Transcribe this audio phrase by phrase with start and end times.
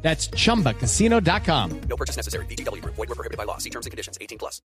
[0.00, 1.80] That's chumbacasino.com.
[1.88, 2.46] No purchase necessary.
[2.46, 2.82] BGW.
[2.84, 3.58] Void were prohibited by law.
[3.58, 4.16] See terms and conditions.
[4.20, 4.62] 18 plus.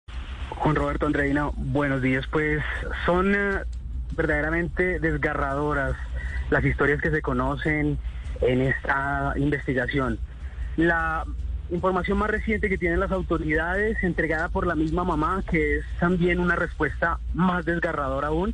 [0.51, 2.25] Juan Roberto Andreina, buenos días.
[2.31, 2.61] Pues
[3.05, 3.63] son eh,
[4.15, 5.95] verdaderamente desgarradoras
[6.49, 7.97] las historias que se conocen
[8.41, 10.19] en esta investigación.
[10.75, 11.25] La
[11.69, 16.39] información más reciente que tienen las autoridades, entregada por la misma mamá, que es también
[16.39, 18.53] una respuesta más desgarradora aún,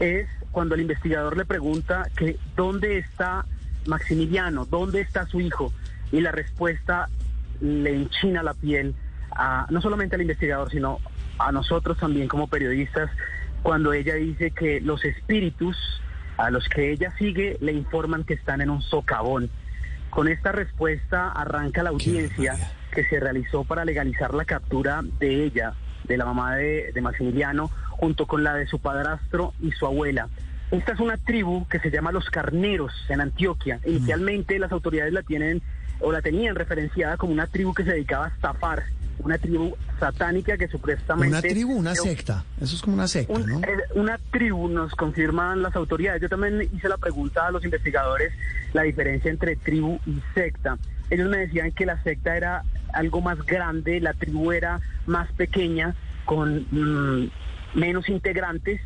[0.00, 3.44] es cuando el investigador le pregunta que dónde está
[3.86, 5.72] Maximiliano, dónde está su hijo,
[6.14, 7.08] y la respuesta
[7.60, 8.94] le enchina la piel
[9.32, 11.00] a, no solamente al investigador, sino
[11.38, 13.10] a nosotros también como periodistas,
[13.64, 15.76] cuando ella dice que los espíritus
[16.36, 19.50] a los que ella sigue le informan que están en un socavón.
[20.10, 22.54] Con esta respuesta arranca la audiencia
[22.92, 27.72] que se realizó para legalizar la captura de ella, de la mamá de, de Maximiliano,
[27.90, 30.28] junto con la de su padrastro y su abuela.
[30.70, 33.80] Esta es una tribu que se llama los Carneros en Antioquia.
[33.84, 35.60] Inicialmente las autoridades la tienen
[36.00, 38.82] o la tenían referenciada como una tribu que se dedicaba a estafar,
[39.18, 41.28] una tribu satánica que supuestamente...
[41.28, 42.44] Una tribu, una secta.
[42.60, 43.58] Eso es como una secta, Un- ¿no?
[43.60, 46.20] eh, una tribu, nos confirman las autoridades.
[46.20, 48.32] Yo también hice la pregunta a los investigadores,
[48.72, 50.76] la diferencia entre tribu y secta.
[51.10, 55.94] Ellos me decían que la secta era algo más grande, la tribu era más pequeña,
[56.24, 57.30] con mm,
[57.74, 58.80] menos integrantes.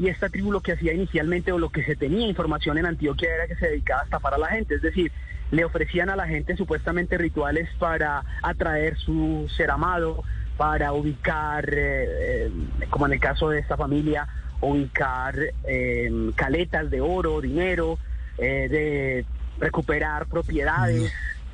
[0.00, 3.34] Y esta tribu lo que hacía inicialmente o lo que se tenía información en Antioquia
[3.34, 4.76] era que se dedicaba a estafar a la gente.
[4.76, 5.10] Es decir,
[5.50, 10.22] le ofrecían a la gente supuestamente rituales para atraer su ser amado,
[10.56, 12.50] para ubicar, eh, eh,
[12.90, 14.26] como en el caso de esta familia,
[14.60, 17.98] ubicar eh, caletas de oro, dinero,
[18.38, 19.24] eh, de
[19.58, 21.12] recuperar propiedades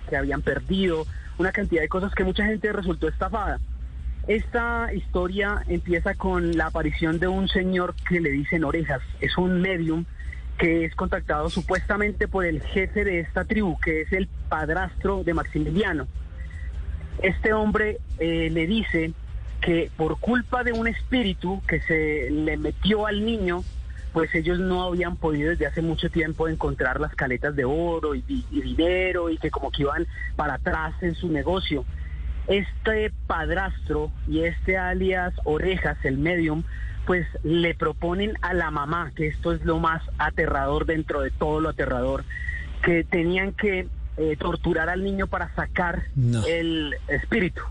[0.09, 1.07] que habían perdido,
[1.39, 3.59] una cantidad de cosas que mucha gente resultó estafada.
[4.27, 9.61] Esta historia empieza con la aparición de un señor que le dicen orejas, es un
[9.61, 10.05] medium
[10.59, 15.35] que es contactado supuestamente por el jefe de esta tribu, que es el padrastro de
[15.35, 16.07] Maximiliano.
[17.23, 19.13] Este hombre eh, le dice
[19.61, 23.65] que por culpa de un espíritu que se le metió al niño,
[24.13, 28.25] pues ellos no habían podido desde hace mucho tiempo encontrar las caletas de oro y,
[28.29, 30.07] y dinero y que como que iban
[30.37, 31.85] para atrás en su negocio.
[32.47, 36.63] Este padrastro y este alias Orejas, el medium,
[37.07, 41.61] pues le proponen a la mamá, que esto es lo más aterrador dentro de todo
[41.61, 42.25] lo aterrador,
[42.83, 46.45] que tenían que eh, torturar al niño para sacar No.
[46.47, 47.63] el espíritu.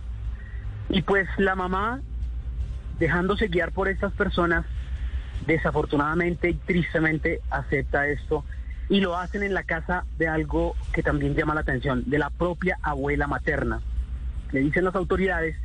[0.90, 2.02] Y pues la mamá,
[3.00, 4.66] dejándose guiar por estas personas,
[5.48, 8.46] desafortunadamente y tristemente acepta esto
[8.90, 12.30] y lo hacen en la casa de algo que también llama la atención, de la
[12.30, 13.82] propia abuela materna.
[14.53, 15.58] Le dicen las autoridades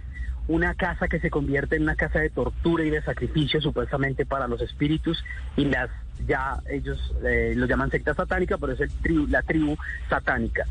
[0.48, 4.48] una casa que se convierte en una casa de tortura y de sacrificio supuestamente para
[4.48, 5.22] los espíritus
[5.56, 5.90] y las
[6.26, 8.90] ya ellos eh, lo llaman secta satánica, pero es el
[9.30, 9.76] la tribu
[10.08, 10.64] satánica.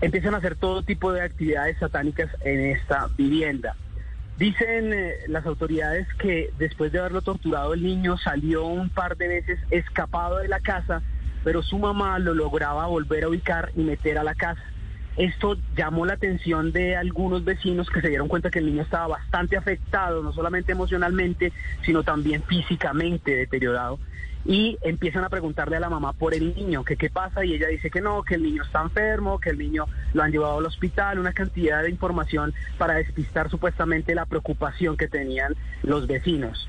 [0.00, 3.76] Empiezan a hacer todo tipo de actividades satánicas en esta vivienda.
[4.38, 9.28] Dicen eh, las autoridades que después de haberlo torturado el niño salió un par de
[9.28, 11.02] veces escapado de la casa,
[11.44, 14.62] pero su mamá lo lograba volver a ubicar y meter a la casa.
[15.20, 19.06] Esto llamó la atención de algunos vecinos que se dieron cuenta que el niño estaba
[19.06, 21.52] bastante afectado, no solamente emocionalmente,
[21.84, 23.98] sino también físicamente deteriorado.
[24.46, 27.68] Y empiezan a preguntarle a la mamá por el niño, que qué pasa, y ella
[27.68, 30.64] dice que no, que el niño está enfermo, que el niño lo han llevado al
[30.64, 36.66] hospital, una cantidad de información para despistar supuestamente la preocupación que tenían los vecinos.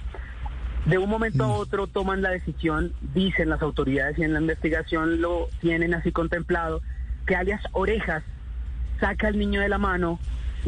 [0.87, 5.21] De un momento a otro toman la decisión, dicen las autoridades y en la investigación
[5.21, 6.81] lo tienen así contemplado,
[7.25, 8.23] que alias Orejas
[9.01, 10.19] saca al niño de la mano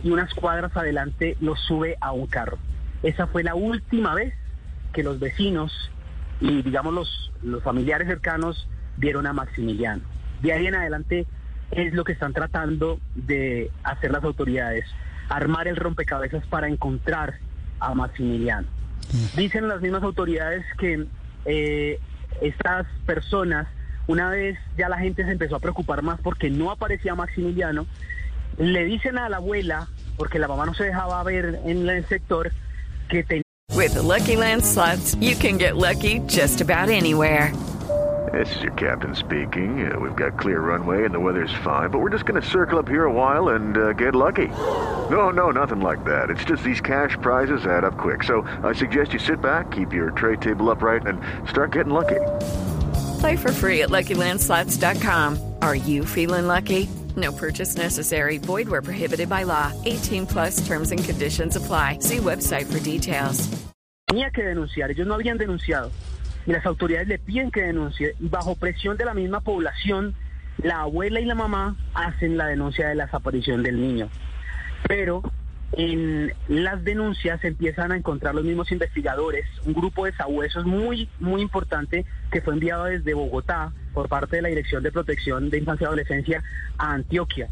[0.04, 2.58] y unas cuadras adelante lo sube a un carro.
[3.04, 4.34] Esa fue la última vez
[4.91, 5.72] que los vecinos
[6.41, 10.03] y digamos los, los familiares cercanos vieron a Maximiliano.
[10.41, 11.26] De ahí en adelante
[11.72, 14.86] es lo que están tratando de hacer las autoridades,
[15.29, 17.36] armar el rompecabezas para encontrar
[17.79, 18.68] a Maximiliano.
[19.36, 21.06] Dicen las mismas autoridades que
[21.46, 22.00] eh,
[22.41, 23.68] estas personas,
[24.08, 27.86] una vez ya la gente se empezó a preocupar más porque no aparecía Maximiliano,
[28.58, 32.52] le dicen a la abuela, porque la mamá no se dejaba ver en el sector,
[33.09, 33.44] que tenía
[33.76, 37.52] With the Lucky Land slots, you can get lucky just about anywhere.
[38.32, 39.91] This is your captain speaking.
[39.91, 42.79] Uh, we've got clear runway and the weather's fine, but we're just going to circle
[42.79, 44.47] up here a while and uh, get lucky.
[45.09, 46.29] No, no, nothing like that.
[46.29, 48.23] It's just these cash prizes add up quick.
[48.23, 51.20] So I suggest you sit back, keep your tray table upright, and
[51.50, 52.22] start getting lucky.
[53.20, 55.55] Play for free at LuckyLandSlots.com.
[55.61, 56.88] Are you feeling lucky?
[57.16, 58.38] No purchase necessary.
[58.40, 59.72] Void where prohibited by law.
[59.86, 62.00] 18 plus terms and conditions apply.
[62.00, 63.50] See website for details.
[64.10, 64.90] Tenía que denunciar.
[64.92, 65.92] Ellos no habían denunciado.
[66.46, 70.16] y las autoridades le piden que denuncie y bajo presión de la misma población,
[70.58, 74.10] la abuela y la mamá hacen la denuncia de la desaparición del niño.
[74.88, 75.24] Pero
[75.75, 81.41] en las denuncias empiezan a encontrar los mismos investigadores, un grupo de sabuesos muy, muy
[81.41, 85.85] importante que fue enviado desde Bogotá por parte de la Dirección de Protección de Infancia
[85.85, 86.43] y Adolescencia
[86.78, 87.49] a Antioquia.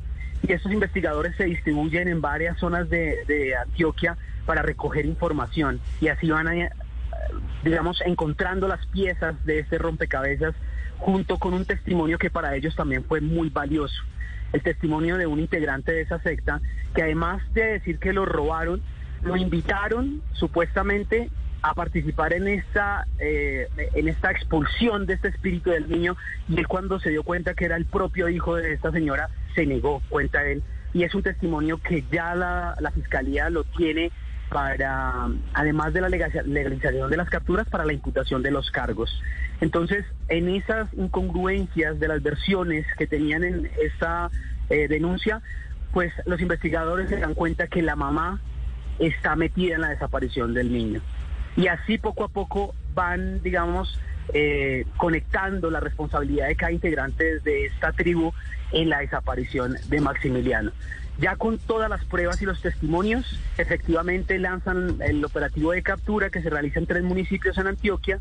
[0.48, 6.30] Y estos investigadores se distribuyen en varias zonas de, Antioquia para recoger información y así
[6.30, 6.70] van a,
[7.64, 10.54] digamos, encontrando las piezas de este rompecabezas
[10.98, 14.04] junto con un testimonio que para ellos también fue muy valioso.
[14.54, 16.62] El testimonio de un integrante de esa secta
[16.94, 18.82] que además de decir que lo robaron,
[19.24, 21.30] lo invitaron supuestamente
[21.62, 26.18] a participar en esta, eh, en esta expulsión de este espíritu del niño
[26.50, 29.66] y él cuando se dio cuenta que era el propio hijo de esta señora se
[29.66, 30.64] negó, cuenta él.
[30.94, 34.12] Y es un testimonio que ya la, la fiscalía lo tiene
[34.52, 39.10] para, además de la legalización de las capturas, para la imputación de los cargos.
[39.62, 44.30] Entonces, en esas incongruencias de las versiones que tenían en esta
[44.70, 45.42] eh, denuncia,
[45.94, 48.42] pues los investigadores se dan cuenta que la mamá
[49.00, 51.02] está metida en la desaparición del niño.
[51.56, 54.00] Y así poco a poco van, digamos,
[54.34, 58.34] eh, conectando la responsabilidad de cada integrante de esta tribu
[58.74, 60.72] en la desaparición de Maximiliano.
[61.22, 66.42] Ya con todas las pruebas y los testimonios, efectivamente lanzan el operativo de captura que
[66.42, 68.20] se realiza en tres municipios en Antioquia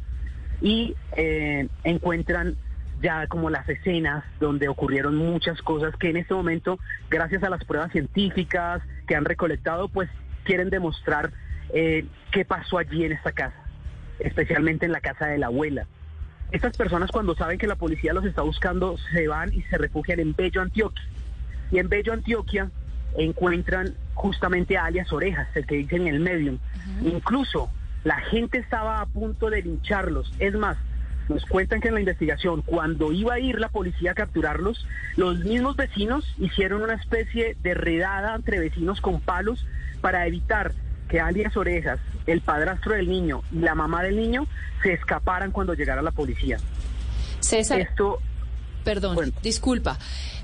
[0.61, 2.57] y eh, encuentran
[3.01, 7.65] ya como las escenas donde ocurrieron muchas cosas que en este momento, gracias a las
[7.65, 10.11] pruebas científicas que han recolectado, pues
[10.45, 11.33] quieren demostrar
[11.73, 13.57] eh, qué pasó allí en esta casa,
[14.19, 15.87] especialmente en la casa de la abuela.
[16.53, 20.21] Estas personas cuando saben que la policía los está buscando se van y se refugian
[20.21, 21.05] en Bello, Antioquia.
[21.71, 22.71] Y en Bello, Antioquia,
[23.17, 26.59] encuentran justamente a alias Orejas, el que dicen en el medium.
[27.03, 27.71] Incluso
[28.05, 30.33] la gente estaba a punto de lincharlos.
[30.39, 30.77] Es más,
[31.29, 34.87] nos cuentan que en la investigación, cuando iba a ir la policía a capturarlos,
[35.17, 39.65] los mismos vecinos hicieron una especie de redada entre vecinos con palos
[40.01, 40.73] para evitar
[41.09, 44.47] que alias Orejas, el padrastro del niño y la mamá del niño
[44.83, 46.59] se escaparan cuando llegara la policía.
[47.41, 47.81] César.
[47.81, 48.21] Esto,
[48.85, 49.99] perdón, disculpa.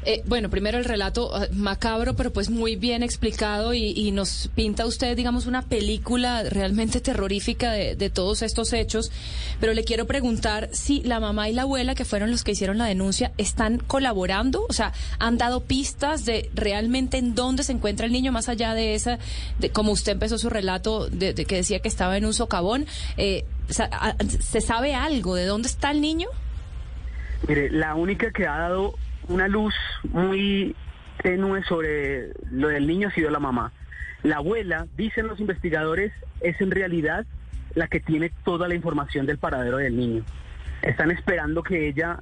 [0.07, 4.87] Eh, bueno, primero el relato ah, macabro, pero pues muy bien explicado y, nos pinta
[4.87, 9.11] usted, digamos, una película realmente terrorífica de, todos estos hechos.
[9.59, 12.79] Pero le quiero preguntar si la mamá y la abuela, que fueron los que hicieron
[12.79, 18.07] la denuncia, están colaborando, o sea, han dado pistas de realmente en dónde se encuentra
[18.07, 19.19] el niño, más allá de esa,
[19.59, 22.87] de como usted empezó su relato, de, que decía que estaba en un socavón.
[23.17, 26.29] Eh, ¿Se sabe algo de dónde está el niño?
[27.49, 28.95] Mire, la única que ha dado
[29.29, 29.75] una luz
[30.11, 30.75] muy
[31.23, 33.73] tenue sobre lo del niño ha sido la mamá.
[34.23, 37.25] La abuela, dicen los investigadores, es en realidad
[37.75, 40.25] la que tiene toda la información del paradero del niño.
[40.83, 42.19] Están esperando que ella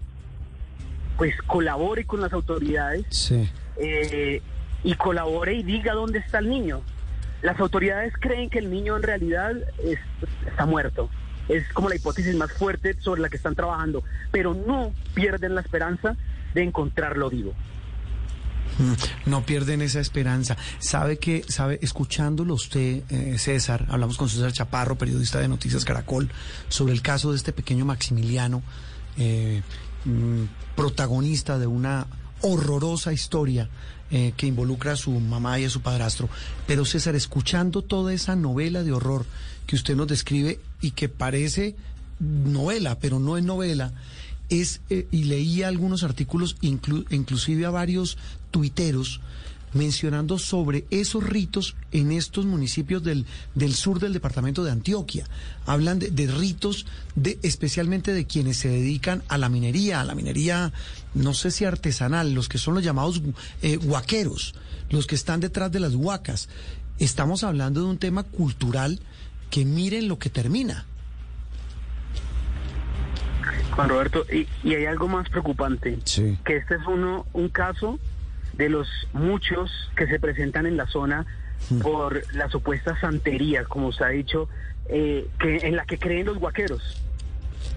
[1.17, 3.33] pues colabore con las autoridades
[3.79, 4.43] eh,
[4.83, 6.83] y colabore y diga dónde está el niño.
[7.41, 9.53] Las autoridades creen que el niño en realidad
[10.47, 11.09] está muerto.
[11.49, 15.61] Es como la hipótesis más fuerte sobre la que están trabajando, pero no pierden la
[15.61, 16.17] esperanza
[16.55, 17.55] de encontrarlo vivo.
[18.79, 20.57] Mm, no pierden esa esperanza.
[20.79, 26.31] Sabe que, sabe, escuchándolo usted, eh, César, hablamos con César Chaparro, periodista de Noticias Caracol,
[26.69, 28.63] sobre el caso de este pequeño Maximiliano,
[29.17, 29.63] eh,
[30.05, 32.07] mm, protagonista de una
[32.41, 33.69] horrorosa historia
[34.11, 36.29] eh, que involucra a su mamá y a su padrastro.
[36.67, 39.25] Pero César, escuchando toda esa novela de horror
[39.67, 41.77] que usted nos describe y que parece
[42.21, 43.95] novela, pero no es novela,
[44.51, 48.19] es, eh, y leía algunos artículos, inclusive a varios
[48.51, 49.23] tuiteros,
[49.73, 53.25] mencionando sobre esos ritos en estos municipios del,
[53.55, 55.27] del sur del departamento de Antioquia.
[55.65, 56.85] Hablan de, ritos
[57.17, 60.71] de, especialmente de quienes se dedican a la minería, a la minería,
[61.15, 63.23] no sé si artesanal, los que son los llamados
[63.63, 64.55] eh, huaqueros,
[64.91, 66.51] los que están detrás de las huacas.
[66.99, 69.01] Estamos hablando de un tema cultural
[69.55, 70.85] que miren lo que termina.
[73.71, 75.97] Juan Roberto, y, hay algo más preocupante,
[76.45, 78.01] que este es uno un caso
[78.55, 81.25] de los muchos que se presentan en la zona
[81.71, 81.79] hmm.
[81.83, 84.49] por la supuesta santería, como se ha dicho,
[84.89, 87.01] eh, que en la que creen los guaqueros.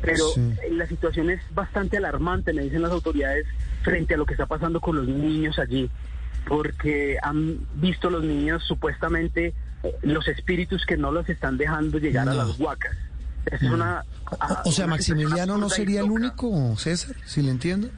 [0.01, 0.25] Pero
[0.72, 3.46] la situación es bastante alarmante, me dicen las autoridades,
[3.84, 5.91] frente a lo que está pasando con los niños allí,
[6.48, 9.53] porque han visto los niños supuestamente
[10.01, 12.96] los espíritus que no los están dejando llegar a las huacas.
[13.46, 14.03] Es una,
[14.65, 17.89] o sea, Maximiliano no sería el único, César, si le entiendo.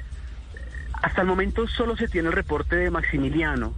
[1.01, 3.74] Hasta el momento solo se tiene el reporte de Maximiliano,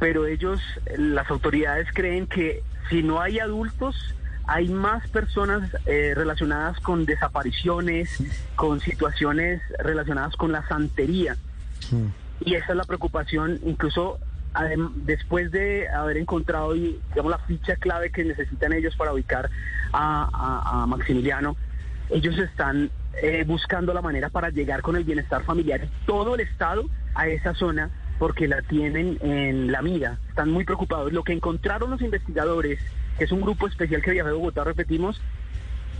[0.00, 0.60] pero ellos,
[0.96, 3.94] las autoridades creen que si no hay adultos,
[4.46, 8.22] hay más personas eh, relacionadas con desapariciones,
[8.56, 11.36] con situaciones relacionadas con la santería.
[12.44, 14.18] Y esa es la preocupación, incluso
[14.96, 19.50] después de haber encontrado digamos, la ficha clave que necesitan ellos para ubicar
[19.92, 21.56] a, Maximiliano,
[22.10, 22.90] ellos están
[23.22, 27.54] eh, buscando la manera para llegar con el bienestar familiar todo el Estado a esa
[27.54, 31.12] zona porque la tienen en la mira, están muy preocupados.
[31.12, 32.78] Lo que encontraron los investigadores,
[33.18, 35.20] que es un grupo especial que viajó de Bogotá, repetimos,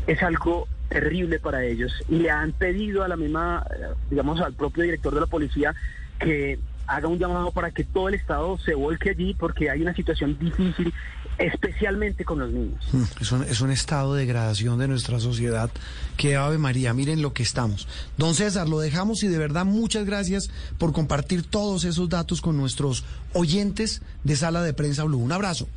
[0.06, 4.52] es algo terrible para ellos y le han pedido a la misma, eh, digamos, al
[4.52, 5.74] propio director de la policía
[6.18, 9.94] que haga un llamado para que todo el Estado se vuelque allí porque hay una
[9.94, 10.92] situación difícil,
[11.38, 12.84] especialmente con los niños.
[12.92, 15.70] Mm, es un, es un estado de degradación de nuestra sociedad.
[16.16, 17.88] Que Ave María, miren lo que estamos.
[18.16, 22.56] Don César, lo dejamos y de verdad muchas gracias por compartir todos esos datos con
[22.56, 25.18] nuestros oyentes de Sala de Prensa Blue.
[25.18, 25.68] Un abrazo.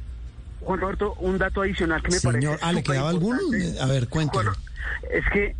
[0.61, 2.73] Juan Roberto, un dato adicional que me Señor, parece.
[2.73, 3.39] ¿le quedaba alguno?
[3.81, 4.51] A ver, cuéntelo.
[5.11, 5.55] es que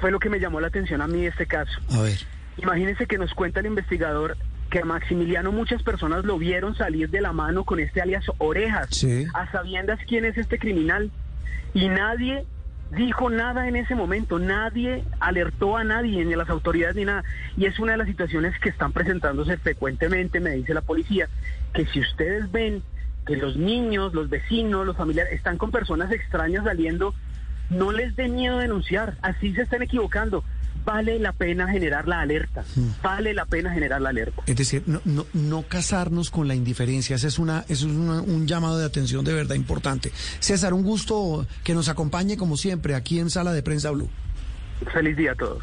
[0.00, 1.72] fue lo que me llamó la atención a mí este caso.
[1.90, 2.18] A ver.
[2.58, 4.36] Imagínense que nos cuenta el investigador
[4.70, 9.50] que Maximiliano muchas personas lo vieron salir de la mano con este alias Orejas, a
[9.50, 11.10] sabiendas quién es este criminal.
[11.74, 12.46] Y nadie
[12.92, 17.24] dijo nada en ese momento, nadie alertó a nadie, ni a las autoridades ni nada.
[17.56, 21.28] Y es una de las situaciones que están presentándose frecuentemente, me dice la policía,
[21.74, 22.82] que si ustedes ven
[23.26, 27.14] que los niños, los vecinos, los familiares están con personas extrañas saliendo,
[27.70, 30.42] no les dé miedo denunciar, así se están equivocando
[30.84, 33.02] vale la pena generar la alerta, hmm.
[33.02, 34.42] vale la pena generar la alerta.
[34.46, 38.78] Es decir, no, no, no casarnos con la indiferencia, ese es, una, es un llamado
[38.78, 40.12] de atención de verdad importante.
[40.40, 44.08] César, un gusto que nos acompañe como siempre aquí en Sala de Prensa Blue.
[44.92, 45.62] Feliz día a todos.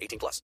[0.00, 0.42] 18 plus.